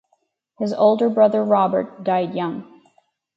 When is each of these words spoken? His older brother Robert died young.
His 0.57 0.73
older 0.73 1.09
brother 1.09 1.43
Robert 1.43 2.03
died 2.03 2.33
young. 2.33 2.63